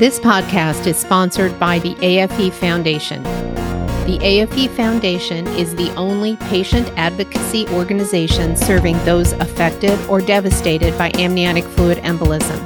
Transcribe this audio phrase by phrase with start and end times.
[0.00, 3.22] This podcast is sponsored by the AFE Foundation.
[3.22, 11.12] The AFE Foundation is the only patient advocacy organization serving those affected or devastated by
[11.16, 12.58] amniotic fluid embolism.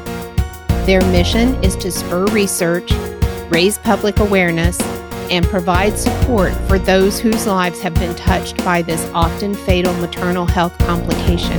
[0.86, 2.92] Their mission is to spur research,
[3.50, 4.80] raise public awareness,
[5.28, 10.46] and provide support for those whose lives have been touched by this often fatal maternal
[10.46, 11.58] health complication.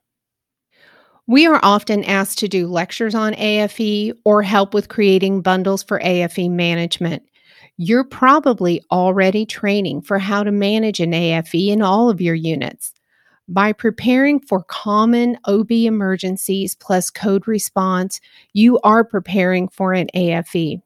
[1.28, 6.00] We are often asked to do lectures on AFE or help with creating bundles for
[6.00, 7.25] AFE management.
[7.78, 12.92] You're probably already training for how to manage an AFE in all of your units.
[13.48, 18.20] By preparing for common OB emergencies plus code response,
[18.54, 20.81] you are preparing for an AFE.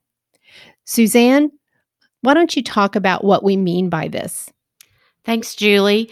[0.85, 1.51] Suzanne,
[2.23, 4.51] why don't you talk about what we mean by this?
[5.25, 6.11] Thanks, Julie.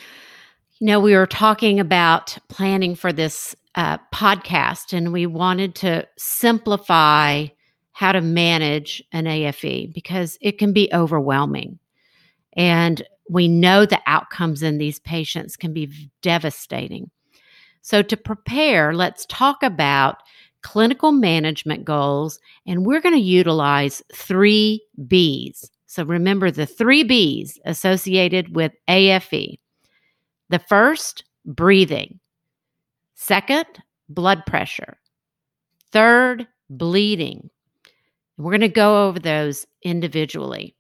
[0.79, 6.07] You know, we were talking about planning for this uh, podcast, and we wanted to
[6.17, 7.47] simplify
[7.99, 11.81] how to manage an AFE because it can be overwhelming.
[12.53, 17.11] And we know the outcomes in these patients can be devastating.
[17.83, 20.19] So, to prepare, let's talk about
[20.63, 22.39] clinical management goals,
[22.69, 25.69] and we're going to utilize three B's.
[25.87, 29.59] So, remember the three B's associated with AFE.
[30.51, 32.21] The first, breathing.
[33.17, 33.67] Second,
[34.09, 34.99] blood pressure.
[35.91, 37.51] Third, bleeding.
[38.39, 40.77] We're going to go over those individually.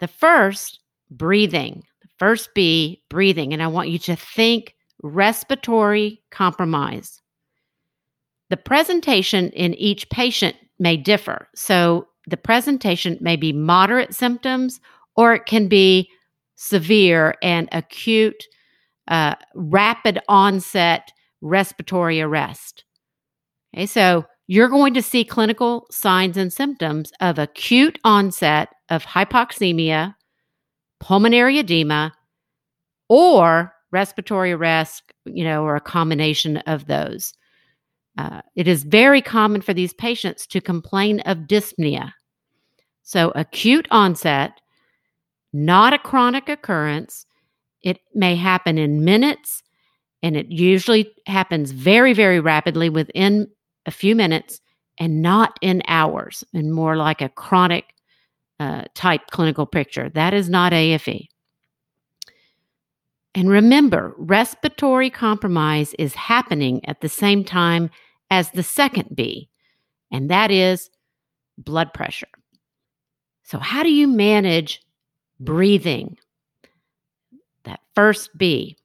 [0.00, 1.84] The first, breathing.
[2.02, 3.52] The first B, breathing.
[3.52, 7.20] And I want you to think respiratory compromise.
[8.50, 11.48] The presentation in each patient may differ.
[11.54, 14.80] So the presentation may be moderate symptoms
[15.16, 16.08] or it can be
[16.56, 18.44] severe and acute,
[19.08, 22.84] uh, rapid onset respiratory arrest.
[23.74, 30.14] Okay, so you're going to see clinical signs and symptoms of acute onset of hypoxemia,
[31.00, 32.14] pulmonary edema,
[33.10, 37.34] or respiratory arrest, you know, or a combination of those.
[38.16, 42.12] Uh, it is very common for these patients to complain of dyspnea.
[43.02, 44.52] So, acute onset,
[45.52, 47.26] not a chronic occurrence.
[47.82, 49.62] It may happen in minutes,
[50.22, 53.46] and it usually happens very, very rapidly within
[53.88, 54.60] a few minutes
[54.98, 57.94] and not in hours and more like a chronic
[58.60, 60.10] uh, type clinical picture.
[60.10, 61.28] That is not AFE.
[63.34, 67.90] And remember, respiratory compromise is happening at the same time
[68.30, 69.48] as the second B,
[70.10, 70.90] and that is
[71.56, 72.28] blood pressure.
[73.44, 74.82] So, how do you manage
[75.40, 76.18] breathing?
[77.64, 78.76] That first B.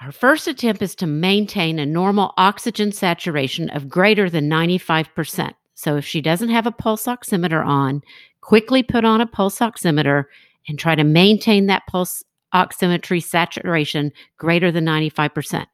[0.00, 5.54] Our first attempt is to maintain a normal oxygen saturation of greater than 95%.
[5.74, 8.02] So if she doesn't have a pulse oximeter on,
[8.40, 10.24] quickly put on a pulse oximeter
[10.68, 12.22] and try to maintain that pulse
[12.54, 15.66] oximetry saturation greater than 95%.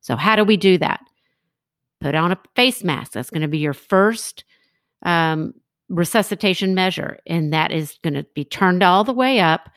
[0.00, 1.00] So, how do we do that?
[2.00, 3.12] Put on a face mask.
[3.12, 4.44] That's going to be your first
[5.02, 5.54] um,
[5.88, 9.70] resuscitation measure, and that is going to be turned all the way up,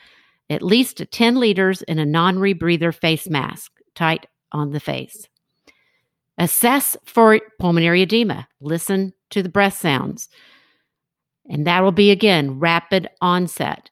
[0.48, 5.28] at least to 10 liters in a non rebreather face mask, tight on the face.
[6.38, 8.48] Assess for pulmonary edema.
[8.60, 10.28] Listen to the breath sounds.
[11.48, 13.90] And that will be again rapid onset.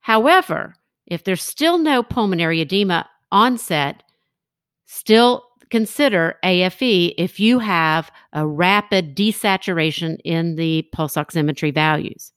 [0.00, 0.74] However,
[1.06, 4.02] if there's still no pulmonary edema onset,
[4.86, 12.32] still consider AFE if you have a rapid desaturation in the pulse oximetry values.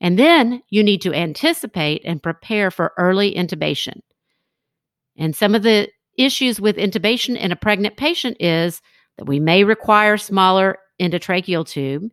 [0.00, 4.00] And then you need to anticipate and prepare for early intubation.
[5.16, 8.80] And some of the issues with intubation in a pregnant patient is
[9.18, 12.10] that we may require smaller endotracheal tube.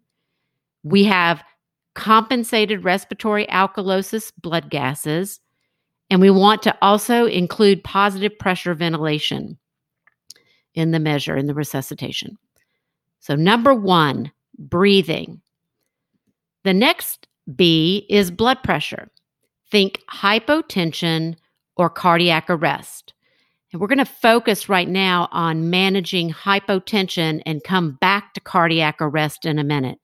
[0.84, 1.44] We have
[1.96, 5.40] compensated respiratory alkalosis blood gases,
[6.10, 9.58] and we want to also include positive pressure ventilation
[10.74, 12.38] in the measure in the resuscitation.
[13.20, 15.42] So, number one, breathing.
[16.64, 19.10] The next B is blood pressure.
[19.72, 21.36] Think hypotension
[21.76, 23.13] or cardiac arrest.
[23.74, 28.98] And we're going to focus right now on managing hypotension and come back to cardiac
[29.02, 29.98] arrest in a minute.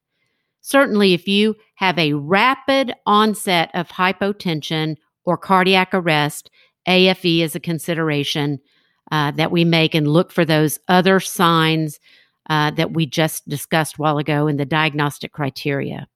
[0.61, 6.49] Certainly, if you have a rapid onset of hypotension or cardiac arrest,
[6.87, 8.59] AFE is a consideration
[9.11, 11.99] uh, that we make and look for those other signs
[12.49, 16.07] uh, that we just discussed while ago in the diagnostic criteria.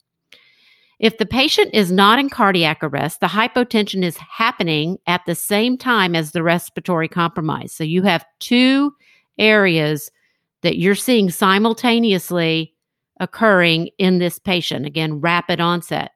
[1.00, 5.78] If the patient is not in cardiac arrest, the hypotension is happening at the same
[5.78, 7.74] time as the respiratory compromise.
[7.74, 8.94] So you have two
[9.38, 10.12] areas
[10.62, 12.74] that you're seeing simultaneously
[13.20, 14.86] occurring in this patient.
[14.86, 16.12] Again, rapid onset.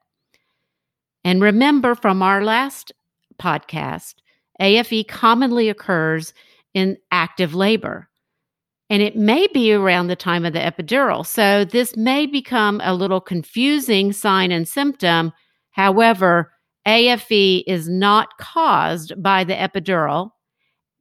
[1.24, 2.92] And remember from our last
[3.38, 4.14] podcast,
[4.60, 6.32] AFE commonly occurs
[6.74, 8.07] in active labor.
[8.90, 11.26] And it may be around the time of the epidural.
[11.26, 15.32] So this may become a little confusing sign and symptom.
[15.72, 16.52] However,
[16.86, 20.30] AFE is not caused by the epidural,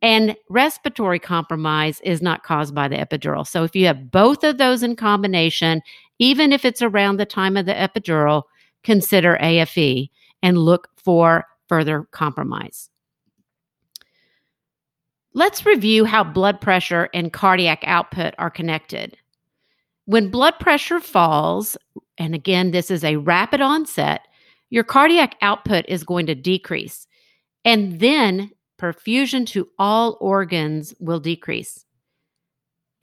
[0.01, 3.47] and respiratory compromise is not caused by the epidural.
[3.47, 5.81] So if you have both of those in combination,
[6.19, 8.43] even if it's around the time of the epidural,
[8.83, 10.09] consider AFE
[10.43, 12.89] and look for further compromise.
[15.37, 19.15] Let's review how blood pressure and cardiac output are connected.
[20.05, 21.77] When blood pressure falls,
[22.17, 24.21] and again, this is a rapid onset,
[24.71, 27.05] your cardiac output is going to decrease.
[27.63, 28.49] And then
[28.79, 31.85] perfusion to all organs will decrease.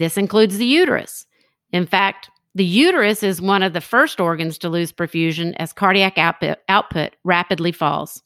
[0.01, 1.27] This includes the uterus.
[1.71, 6.19] In fact, the uterus is one of the first organs to lose perfusion as cardiac
[6.19, 8.24] output, rapidly falls.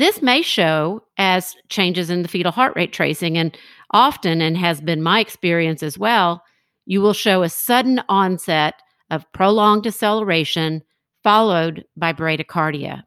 [0.00, 3.54] This may show as changes in the fetal heart rate tracing, and
[3.90, 6.42] often, and has been my experience as well,
[6.86, 8.76] you will show a sudden onset
[9.10, 10.82] of prolonged deceleration
[11.22, 13.02] followed by bradycardia.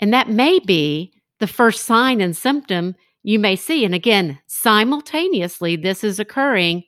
[0.00, 3.84] And that may be the first sign and symptom you may see.
[3.84, 6.84] And again, simultaneously, this is occurring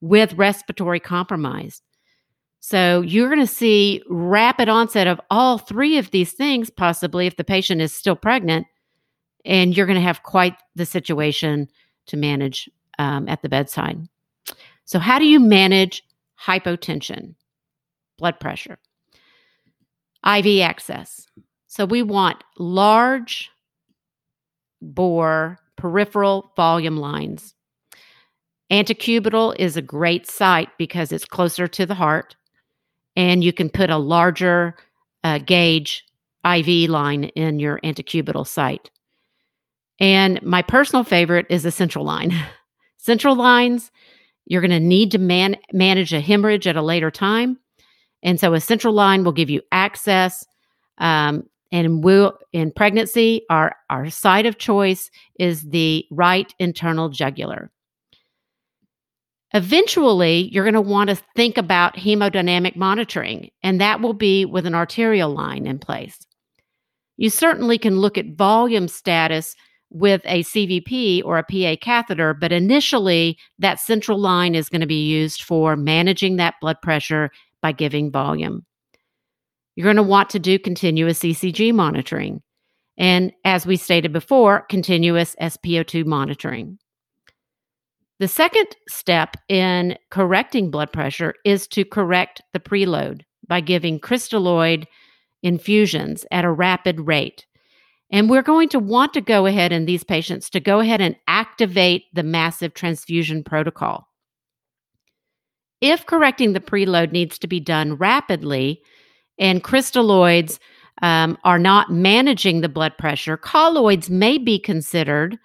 [0.00, 1.80] with respiratory compromise.
[2.60, 7.36] So you're going to see rapid onset of all three of these things, possibly if
[7.36, 8.66] the patient is still pregnant,
[9.46, 11.68] and you're going to have quite the situation
[12.06, 14.06] to manage um, at the bedside.
[14.84, 16.04] So, how do you manage
[16.38, 17.34] hypotension,
[18.18, 18.78] blood pressure?
[20.26, 21.26] IV access.
[21.66, 23.50] So, we want large
[24.82, 27.54] bore peripheral volume lines.
[28.70, 32.36] Antecubital is a great site because it's closer to the heart
[33.16, 34.74] and you can put a larger
[35.24, 36.04] uh, gauge
[36.44, 38.90] IV line in your antecubital site.
[39.98, 42.32] And my personal favorite is a central line.
[42.96, 43.90] central lines,
[44.46, 47.58] you're going to need to man- manage a hemorrhage at a later time.
[48.22, 50.44] And so a central line will give you access.
[50.98, 57.70] Um, and will in pregnancy, our, our site of choice is the right internal jugular.
[59.52, 64.64] Eventually, you're going to want to think about hemodynamic monitoring, and that will be with
[64.64, 66.18] an arterial line in place.
[67.16, 69.56] You certainly can look at volume status
[69.90, 74.86] with a CVP or a PA catheter, but initially, that central line is going to
[74.86, 77.30] be used for managing that blood pressure
[77.60, 78.64] by giving volume.
[79.74, 82.40] You're going to want to do continuous ECG monitoring.
[82.96, 86.78] And as we stated before, continuous SpO2 monitoring.
[88.20, 94.84] The second step in correcting blood pressure is to correct the preload by giving crystalloid
[95.42, 97.46] infusions at a rapid rate.
[98.12, 101.16] And we're going to want to go ahead in these patients to go ahead and
[101.28, 104.06] activate the massive transfusion protocol.
[105.80, 108.82] if correcting the preload needs to be done rapidly
[109.38, 110.58] and crystalloids
[111.02, 115.38] um, are not managing the blood pressure, colloids may be considered,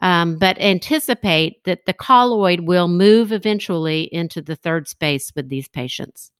[0.00, 5.68] um, but anticipate that the colloid will move eventually into the third space with these
[5.68, 6.30] patients.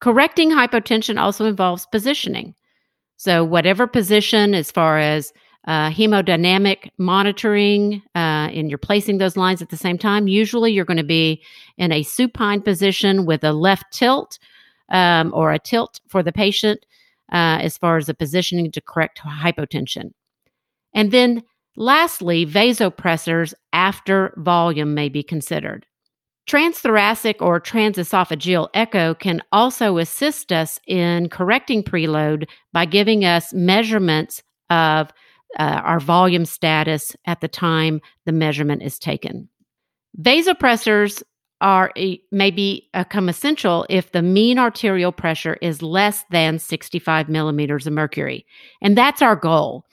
[0.00, 2.54] Correcting hypotension also involves positioning.
[3.16, 5.32] So, whatever position, as far as
[5.66, 10.86] uh, hemodynamic monitoring, uh, and you're placing those lines at the same time, usually you're
[10.86, 11.42] going to be
[11.76, 14.38] in a supine position with a left tilt
[14.88, 16.86] um, or a tilt for the patient
[17.30, 20.12] uh, as far as the positioning to correct hypotension.
[20.94, 21.42] And then
[21.76, 25.86] lastly, vasopressors after volume may be considered.
[26.48, 34.42] Transthoracic or transesophageal echo can also assist us in correcting preload by giving us measurements
[34.68, 35.10] of
[35.58, 39.48] uh, our volume status at the time the measurement is taken.
[40.20, 41.22] Vasopressors
[41.60, 47.86] are a, maybe become essential if the mean arterial pressure is less than 65 millimeters
[47.86, 48.46] of mercury,
[48.80, 49.84] and that's our goal.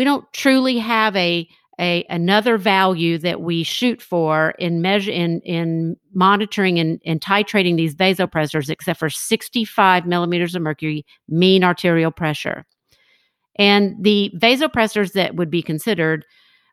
[0.00, 1.46] We don't truly have a
[1.78, 7.76] a another value that we shoot for in measure in in monitoring and, and titrating
[7.76, 12.64] these vasopressors, except for 65 millimeters of mercury mean arterial pressure.
[13.56, 16.24] And the vasopressors that would be considered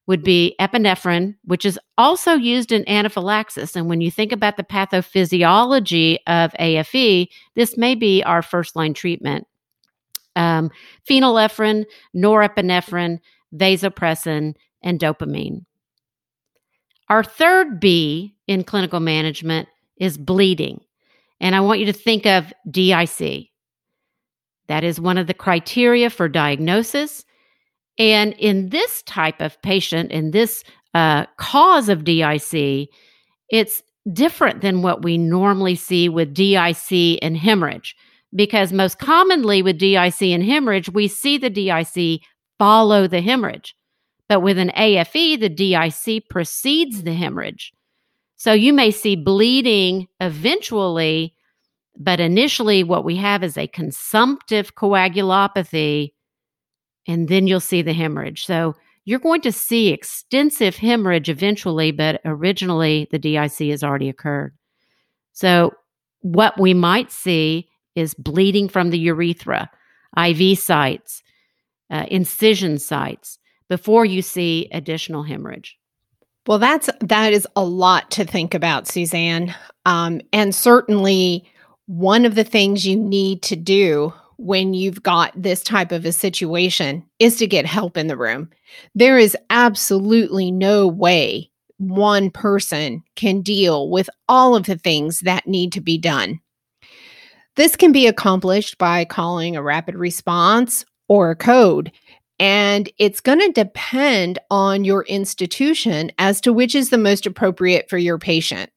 [0.06, 3.76] would be epinephrine, which is also used in anaphylaxis.
[3.76, 8.94] And when you think about the pathophysiology of AFE, this may be our first line
[8.94, 9.47] treatment.
[10.38, 10.72] Um,
[11.10, 13.20] phenylephrine, norepinephrine,
[13.56, 15.66] vasopressin, and dopamine.
[17.10, 19.68] Our third B in clinical management
[19.98, 20.82] is bleeding.
[21.40, 23.50] And I want you to think of DIC.
[24.68, 27.26] That is one of the criteria for diagnosis.
[27.98, 30.64] And in this type of patient, in this
[30.94, 32.90] uh, cause of DIC,
[33.50, 37.96] it's different than what we normally see with DIC and hemorrhage.
[38.38, 42.22] Because most commonly with DIC and hemorrhage, we see the DIC
[42.60, 43.76] follow the hemorrhage.
[44.30, 47.74] But with an AFE, the DIC precedes the hemorrhage.
[48.36, 51.34] So you may see bleeding eventually,
[51.98, 56.12] but initially, what we have is a consumptive coagulopathy
[57.08, 58.46] and then you'll see the hemorrhage.
[58.46, 58.76] So
[59.06, 64.54] you're going to see extensive hemorrhage eventually, but originally the DIC has already occurred.
[65.32, 65.72] So
[66.22, 69.70] what we might see is bleeding from the urethra,
[70.16, 71.24] IV sites,
[71.90, 73.40] uh, incision sites
[73.70, 75.78] before you see additional hemorrhage.
[76.46, 79.54] Well, that's that is a lot to think about, Suzanne,
[79.86, 81.50] um, and certainly
[81.88, 86.12] one of the things you need to do when you've got this type of a
[86.12, 88.50] situation is to get help in the room.
[88.94, 95.48] There is absolutely no way one person can deal with all of the things that
[95.48, 96.40] need to be done.
[97.58, 101.92] This can be accomplished by calling a rapid response or a code.
[102.40, 107.90] And it's going to depend on your institution as to which is the most appropriate
[107.90, 108.72] for your patient.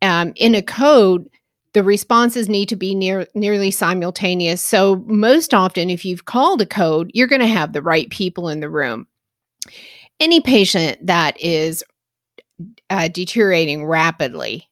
[0.00, 1.28] Um, in a code,
[1.72, 4.62] the responses need to be near nearly simultaneous.
[4.62, 8.48] So most often if you've called a code, you're going to have the right people
[8.48, 9.08] in the room.
[10.20, 11.82] Any patient that is
[12.90, 14.69] uh, deteriorating rapidly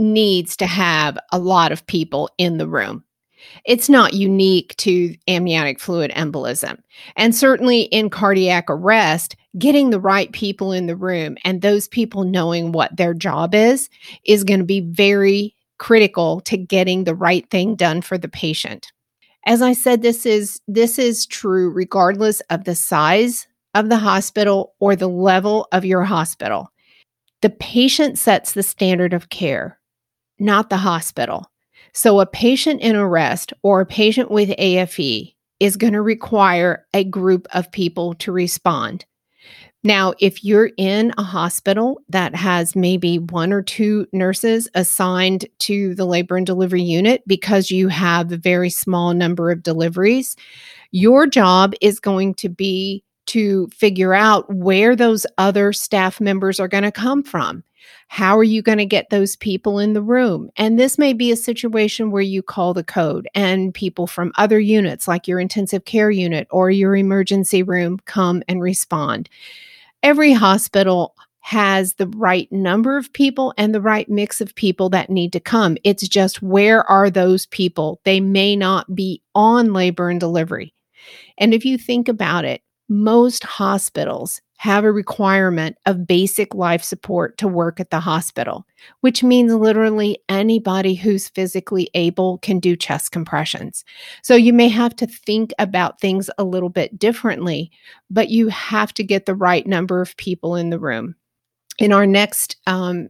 [0.00, 3.04] needs to have a lot of people in the room.
[3.64, 6.78] It's not unique to amniotic fluid embolism.
[7.16, 12.24] And certainly in cardiac arrest, getting the right people in the room and those people
[12.24, 13.88] knowing what their job is
[14.24, 18.92] is going to be very critical to getting the right thing done for the patient.
[19.46, 24.74] As I said this is this is true regardless of the size of the hospital
[24.78, 26.70] or the level of your hospital.
[27.40, 29.78] The patient sets the standard of care,
[30.40, 31.50] not the hospital.
[31.92, 37.04] So a patient in arrest or a patient with AFE is going to require a
[37.04, 39.04] group of people to respond.
[39.82, 45.94] Now, if you're in a hospital that has maybe one or two nurses assigned to
[45.94, 50.36] the labor and delivery unit because you have a very small number of deliveries,
[50.90, 56.68] your job is going to be to figure out where those other staff members are
[56.68, 57.64] going to come from.
[58.08, 60.50] How are you going to get those people in the room?
[60.56, 64.58] And this may be a situation where you call the code and people from other
[64.58, 69.28] units, like your intensive care unit or your emergency room, come and respond
[70.02, 75.10] every hospital has the right number of people and the right mix of people that
[75.10, 75.76] need to come.
[75.84, 78.00] It's just where are those people?
[78.04, 80.74] They may not be on labor and delivery.
[81.38, 87.38] And if you think about it, most hospitals have a requirement of basic life support
[87.38, 88.66] to work at the hospital,
[89.00, 93.84] which means literally anybody who's physically able can do chest compressions.
[94.22, 97.70] So you may have to think about things a little bit differently,
[98.10, 101.14] but you have to get the right number of people in the room.
[101.78, 103.08] In our next um,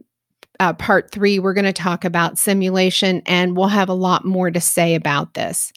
[0.61, 4.51] uh, part three, we're going to talk about simulation and we'll have a lot more
[4.51, 5.73] to say about this.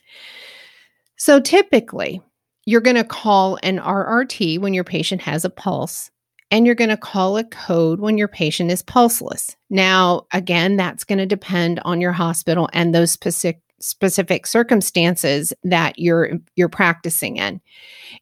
[1.16, 2.20] So typically,
[2.66, 6.10] you're going to call an RRT when your patient has a pulse,
[6.50, 9.56] and you're going to call a code when your patient is pulseless.
[9.70, 15.98] Now, again, that's going to depend on your hospital and those specific specific circumstances that
[15.98, 17.60] you're you're practicing in.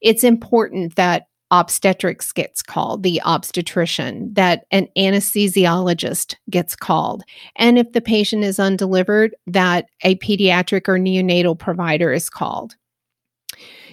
[0.00, 7.22] It's important that obstetrics gets called, the obstetrician, that an anesthesiologist gets called.
[7.56, 12.74] And if the patient is undelivered, that a pediatric or neonatal provider is called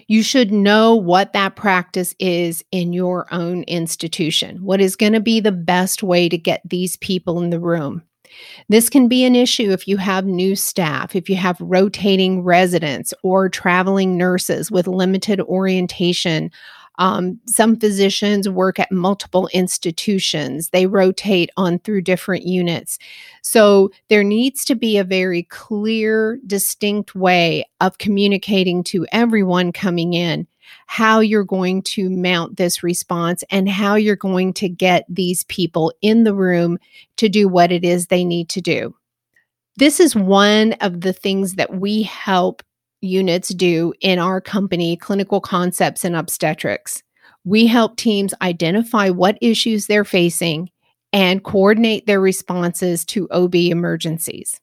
[0.09, 4.57] you should know what that practice is in your own institution.
[4.57, 8.01] What is going to be the best way to get these people in the room?
[8.69, 13.13] This can be an issue if you have new staff, if you have rotating residents
[13.21, 16.49] or traveling nurses with limited orientation
[16.99, 22.99] um, some physicians work at multiple institutions, they rotate on through different units.
[23.41, 30.13] So there needs to be a very clear, distinct way of communicating to everyone coming
[30.13, 30.45] in
[30.85, 35.91] how you're going to mount this response and how you're going to get these people
[36.01, 36.77] in the room
[37.17, 38.93] to do what it is they need to do.
[39.77, 42.61] This is one of the things that we help
[43.01, 47.03] units do in our company, Clinical Concepts in Obstetrics.
[47.45, 50.69] We help teams identify what issues they're facing
[51.13, 54.59] and coordinate their responses to OB emergencies.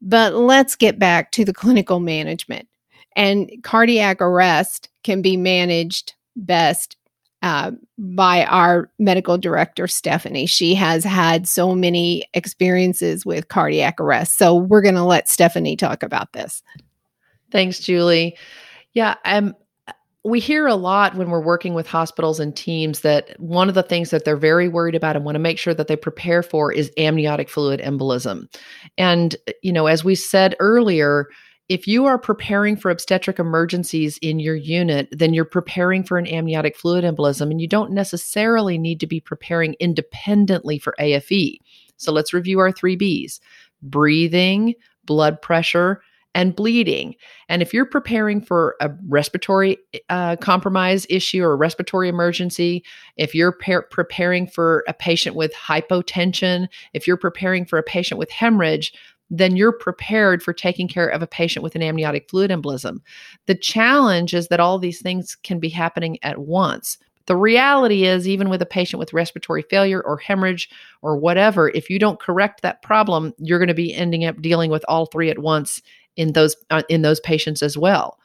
[0.00, 2.68] But let's get back to the clinical management.
[3.16, 6.96] And cardiac arrest can be managed best
[7.42, 10.46] uh, by our medical director, Stephanie.
[10.46, 14.38] She has had so many experiences with cardiac arrest.
[14.38, 16.62] So we're going to let Stephanie talk about this.
[17.50, 18.36] Thanks, Julie.
[18.92, 19.54] Yeah, um,
[20.24, 23.82] we hear a lot when we're working with hospitals and teams that one of the
[23.82, 26.72] things that they're very worried about and want to make sure that they prepare for
[26.72, 28.46] is amniotic fluid embolism.
[28.98, 31.28] And, you know, as we said earlier,
[31.68, 36.26] if you are preparing for obstetric emergencies in your unit, then you're preparing for an
[36.26, 41.60] amniotic fluid embolism, and you don't necessarily need to be preparing independently for AFE.
[41.96, 43.40] So let's review our three B's
[43.82, 46.02] breathing, blood pressure,
[46.34, 47.14] and bleeding.
[47.48, 52.84] And if you're preparing for a respiratory uh, compromise issue or a respiratory emergency,
[53.16, 58.18] if you're par- preparing for a patient with hypotension, if you're preparing for a patient
[58.18, 58.92] with hemorrhage,
[59.30, 62.98] then you're prepared for taking care of a patient with an amniotic fluid embolism.
[63.46, 66.98] The challenge is that all these things can be happening at once.
[67.26, 70.70] The reality is, even with a patient with respiratory failure or hemorrhage
[71.02, 74.70] or whatever, if you don't correct that problem, you're going to be ending up dealing
[74.70, 75.82] with all three at once
[76.18, 78.18] in those uh, in those patients as well.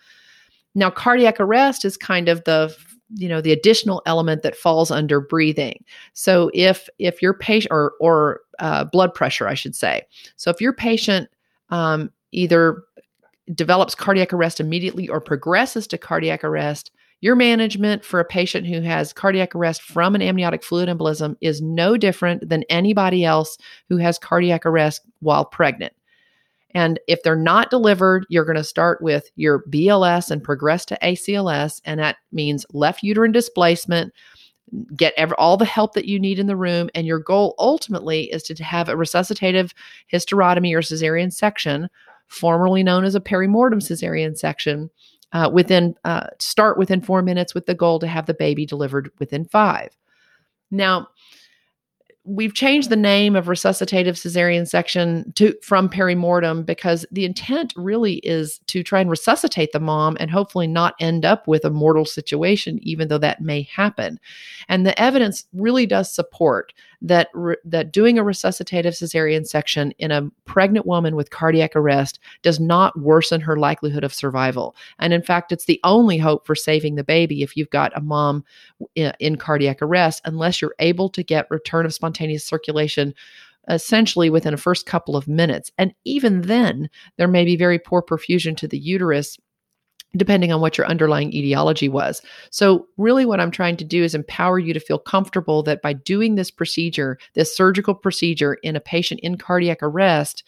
[0.76, 2.76] Now, cardiac arrest is kind of the
[3.16, 5.86] you know the additional element that falls under breathing.
[6.14, 10.02] So if if your patient or or uh, blood pressure, I should say.
[10.36, 11.30] So if your patient
[11.70, 12.84] um, either
[13.54, 18.82] develops cardiac arrest immediately or progresses to cardiac arrest, your management for a patient who
[18.82, 23.58] has cardiac arrest from an amniotic fluid embolism is no different than anybody else
[23.90, 25.94] who has cardiac arrest while pregnant.
[26.74, 30.98] And if they're not delivered, you're going to start with your BLS and progress to
[31.02, 31.82] ACLS.
[31.86, 34.14] And that means left uterine displacement,
[34.96, 36.90] get ever, all the help that you need in the room.
[36.96, 39.74] And your goal ultimately is to have a resuscitative
[40.12, 41.90] hysterotomy or cesarean section,
[42.28, 44.90] formerly known as a perimortem cesarean section.
[45.32, 49.10] Uh, within uh, start within four minutes with the goal to have the baby delivered
[49.18, 49.90] within five.
[50.70, 51.08] Now,
[52.26, 58.16] we've changed the name of resuscitative cesarean section to from perimortem because the intent really
[58.18, 62.06] is to try and resuscitate the mom and hopefully not end up with a mortal
[62.06, 64.20] situation even though that may happen.
[64.70, 70.10] And the evidence really does support that re- that doing a resuscitative cesarean section in
[70.10, 75.22] a pregnant woman with cardiac arrest does not worsen her likelihood of survival and in
[75.22, 78.44] fact it's the only hope for saving the baby if you've got a mom
[78.96, 83.14] in, in cardiac arrest unless you're able to get return of spontaneous circulation
[83.70, 85.72] essentially within a first couple of minutes.
[85.78, 89.38] And even then, there may be very poor perfusion to the uterus
[90.16, 92.22] depending on what your underlying etiology was.
[92.52, 95.94] So, really, what I'm trying to do is empower you to feel comfortable that by
[95.94, 100.44] doing this procedure, this surgical procedure in a patient in cardiac arrest,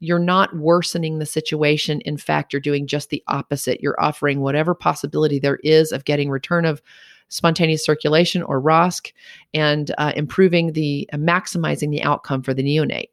[0.00, 2.00] you're not worsening the situation.
[2.00, 3.80] In fact, you're doing just the opposite.
[3.80, 6.82] You're offering whatever possibility there is of getting return of
[7.28, 9.12] spontaneous circulation or ROSC
[9.54, 13.08] and uh, improving the uh, maximizing the outcome for the neonate.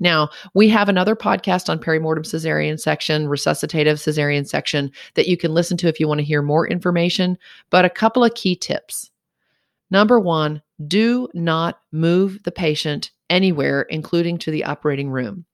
[0.00, 5.52] Now, we have another podcast on perimortem cesarean section, resuscitative cesarean section that you can
[5.52, 9.10] listen to if you want to hear more information, but a couple of key tips.
[9.90, 15.44] Number one, do not move the patient anywhere, including to the operating room.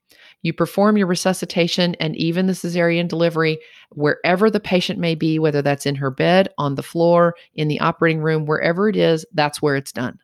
[0.42, 3.58] You perform your resuscitation and even the cesarean delivery
[3.90, 7.80] wherever the patient may be, whether that's in her bed, on the floor, in the
[7.80, 10.20] operating room, wherever it is, that's where it's done.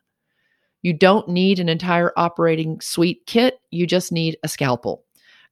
[0.83, 5.03] You don't need an entire operating suite kit, you just need a scalpel.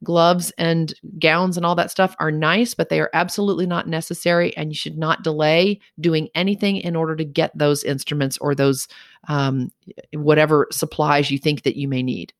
[0.03, 4.55] Gloves and gowns and all that stuff are nice, but they are absolutely not necessary,
[4.57, 8.87] and you should not delay doing anything in order to get those instruments or those
[9.27, 9.71] um,
[10.13, 12.33] whatever supplies you think that you may need.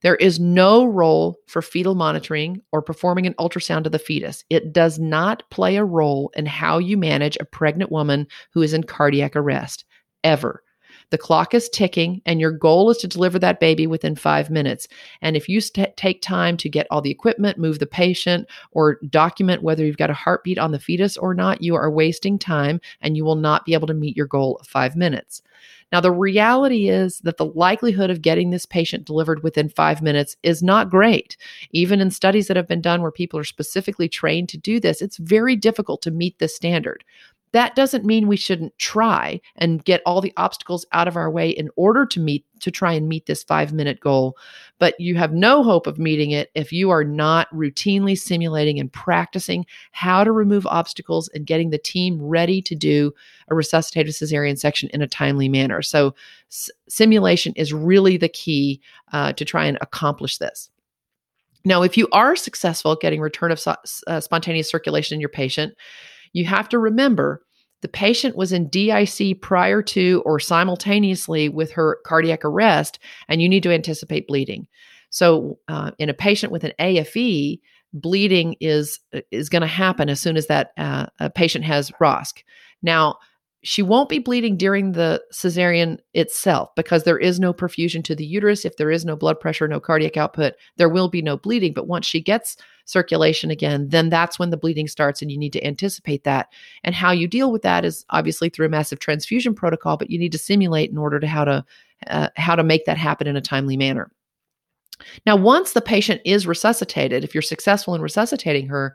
[0.00, 4.44] There is no role for fetal monitoring or performing an ultrasound of the fetus.
[4.48, 8.72] It does not play a role in how you manage a pregnant woman who is
[8.72, 9.84] in cardiac arrest,
[10.22, 10.62] ever.
[11.10, 14.88] The clock is ticking, and your goal is to deliver that baby within five minutes.
[15.22, 18.98] And if you st- take time to get all the equipment, move the patient, or
[19.08, 22.80] document whether you've got a heartbeat on the fetus or not, you are wasting time
[23.00, 25.42] and you will not be able to meet your goal of five minutes.
[25.90, 30.36] Now, the reality is that the likelihood of getting this patient delivered within five minutes
[30.42, 31.36] is not great.
[31.70, 35.00] Even in studies that have been done where people are specifically trained to do this,
[35.00, 37.04] it's very difficult to meet this standard
[37.52, 41.50] that doesn't mean we shouldn't try and get all the obstacles out of our way
[41.50, 44.36] in order to meet to try and meet this 5 minute goal.
[44.78, 48.92] But you have no hope of meeting it if you are not routinely simulating and
[48.92, 53.12] practicing how to remove obstacles and getting the team ready to do
[53.48, 55.82] a resuscitated cesarean section in a timely manner.
[55.82, 56.14] So
[56.50, 58.80] s- simulation is really the key
[59.12, 60.68] uh, to try and accomplish this.
[61.64, 65.28] Now if you are successful at getting return of so- uh, spontaneous circulation in your
[65.28, 65.74] patient
[66.32, 67.42] you have to remember
[67.80, 73.48] the patient was in DIC prior to or simultaneously with her cardiac arrest, and you
[73.48, 74.66] need to anticipate bleeding.
[75.10, 77.60] So, uh, in a patient with an AFE,
[77.92, 82.42] bleeding is is going to happen as soon as that uh, patient has ROSC.
[82.82, 83.18] Now,
[83.62, 88.24] she won't be bleeding during the cesarean itself because there is no perfusion to the
[88.24, 88.64] uterus.
[88.64, 91.72] If there is no blood pressure, no cardiac output, there will be no bleeding.
[91.72, 95.52] But once she gets circulation again, then that's when the bleeding starts, and you need
[95.54, 96.48] to anticipate that.
[96.84, 100.18] And how you deal with that is obviously through a massive transfusion protocol, but you
[100.18, 101.64] need to simulate in order to how to
[102.06, 104.10] uh, how to make that happen in a timely manner.
[105.26, 108.94] Now, once the patient is resuscitated, if you're successful in resuscitating her,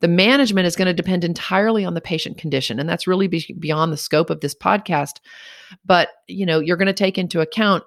[0.00, 2.80] the management is going to depend entirely on the patient condition.
[2.80, 5.20] And that's really be- beyond the scope of this podcast.
[5.84, 7.84] But, you know, you're going to take into account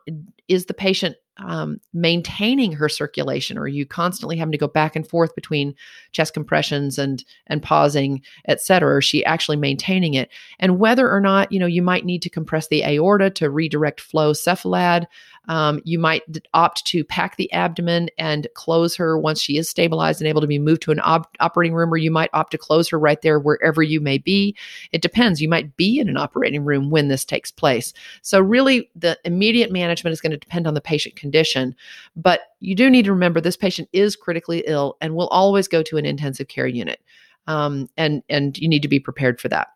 [0.47, 4.95] is the patient um, maintaining her circulation or are you constantly having to go back
[4.95, 5.73] and forth between
[6.12, 11.12] chest compressions and and pausing et cetera or is she actually maintaining it and whether
[11.12, 15.08] or not you know you might need to compress the aorta to redirect flow cephalad
[15.47, 20.21] um, you might opt to pack the abdomen and close her once she is stabilized
[20.21, 22.58] and able to be moved to an op- operating room, or you might opt to
[22.58, 24.56] close her right there wherever you may be.
[24.91, 25.41] It depends.
[25.41, 27.93] You might be in an operating room when this takes place.
[28.21, 31.75] So, really, the immediate management is going to depend on the patient condition.
[32.15, 35.84] But you do need to remember this patient is critically ill and will always go
[35.84, 37.01] to an intensive care unit.
[37.47, 39.67] Um, and and you need to be prepared for that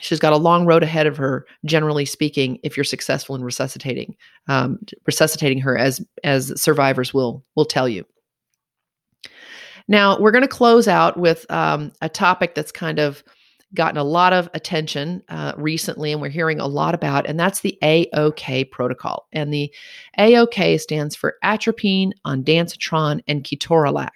[0.00, 4.14] she's got a long road ahead of her generally speaking if you're successful in resuscitating
[4.48, 8.04] um, resuscitating her as as survivors will will tell you.
[9.88, 13.22] Now we're going to close out with um, a topic that's kind of
[13.74, 17.60] gotten a lot of attention uh, recently and we're hearing a lot about and that's
[17.60, 19.26] the aok protocol.
[19.32, 19.72] And the
[20.18, 24.10] aok stands for atropine ondansetron and ketorolac.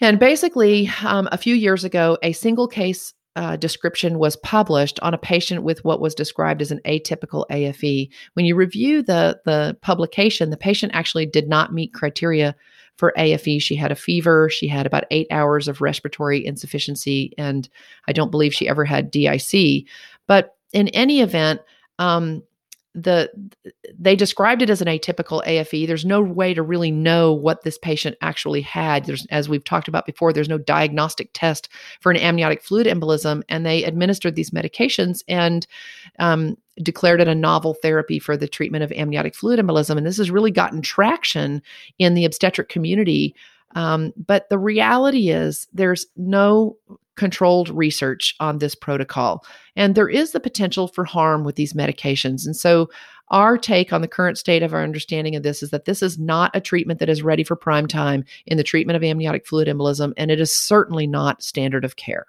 [0.00, 5.14] And basically, um, a few years ago, a single case uh, description was published on
[5.14, 8.10] a patient with what was described as an atypical AFE.
[8.32, 12.56] When you review the the publication, the patient actually did not meet criteria
[12.96, 13.62] for AFE.
[13.62, 14.50] She had a fever.
[14.50, 17.68] She had about eight hours of respiratory insufficiency, and
[18.08, 19.84] I don't believe she ever had DIC.
[20.26, 21.60] But in any event,
[22.00, 22.42] um,
[22.94, 23.30] the
[23.98, 25.86] they described it as an atypical AFE.
[25.86, 29.04] There's no way to really know what this patient actually had.
[29.04, 31.68] There's, as we've talked about before, there's no diagnostic test
[32.00, 35.66] for an amniotic fluid embolism, and they administered these medications and
[36.18, 39.96] um, declared it a novel therapy for the treatment of amniotic fluid embolism.
[39.96, 41.62] And this has really gotten traction
[41.98, 43.34] in the obstetric community.
[43.74, 46.76] Um, but the reality is, there's no
[47.16, 49.44] controlled research on this protocol.
[49.76, 52.46] And there is the potential for harm with these medications.
[52.46, 52.88] And so,
[53.30, 56.18] our take on the current state of our understanding of this is that this is
[56.18, 59.68] not a treatment that is ready for prime time in the treatment of amniotic fluid
[59.68, 62.24] embolism, and it is certainly not standard of care.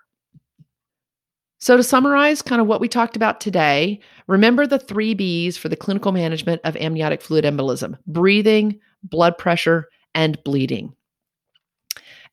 [1.60, 5.70] So, to summarize kind of what we talked about today, remember the three B's for
[5.70, 10.94] the clinical management of amniotic fluid embolism breathing, blood pressure, and bleeding.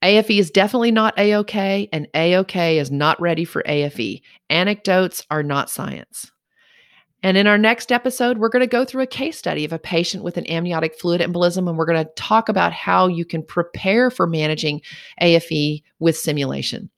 [0.03, 4.21] AFE is definitely not AOK, and AOK is not ready for AFE.
[4.51, 6.31] Anecdotes are not science.
[7.23, 9.79] And in our next episode, we're going to go through a case study of a
[9.79, 13.43] patient with an amniotic fluid embolism, and we're going to talk about how you can
[13.43, 14.83] prepare for managing
[15.21, 16.91] AFE with simulation.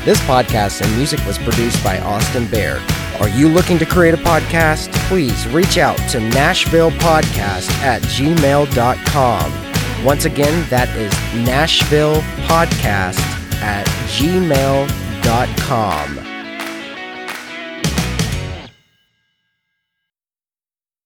[0.10, 2.82] This podcast and music was produced by Austin Bear.
[3.20, 4.92] Are you looking to create a podcast?
[5.08, 9.54] Please reach out to NashvillePodcast at gmail.com.
[10.04, 11.14] Once again, that is
[11.46, 13.20] Nashville Podcast
[13.62, 13.86] at
[14.18, 15.50] gmail.com.